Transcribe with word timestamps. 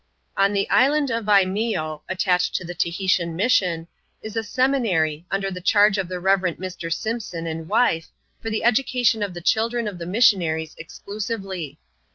On 0.35 0.51
the 0.53 0.67
island 0.71 1.11
of 1.11 1.25
Imeeo 1.27 2.01
(attached 2.09 2.55
to 2.55 2.65
the 2.65 2.73
Tahitian 2.73 3.35
mission) 3.35 3.87
is 4.23 4.35
a 4.35 4.43
seminary, 4.43 5.27
under 5.29 5.51
the 5.51 5.61
charge 5.61 5.99
of 5.99 6.07
the 6.07 6.19
Rev. 6.19 6.39
Mr. 6.57 6.91
Simpson 6.91 7.45
and 7.45 7.69
wife, 7.69 8.07
for 8.41 8.49
the 8.49 8.63
education 8.63 9.21
of 9.21 9.35
the 9.35 9.41
children 9.41 9.87
of 9.87 9.99
the 9.99 10.07
missionaries 10.07 10.73
exclusively. 10.79 11.77